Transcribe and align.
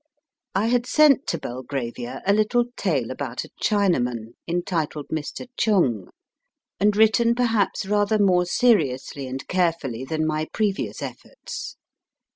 I 0.55 0.65
had 0.65 0.87
sent 0.87 1.27
to 1.27 1.37
Belgravia 1.37 2.23
a 2.25 2.33
little 2.33 2.65
tale 2.75 3.11
about 3.11 3.43
a 3.43 3.51
Chinaman, 3.61 4.29
entitled 4.47 5.09
Mr. 5.09 5.45
Chung, 5.57 6.09
and 6.79 6.97
written 6.97 7.35
perhaps 7.35 7.85
rather 7.85 8.17
more 8.17 8.47
seriously 8.47 9.27
and 9.27 9.47
carefully 9.47 10.03
than 10.03 10.25
my 10.25 10.47
previous 10.53 11.03
efforts. 11.03 11.75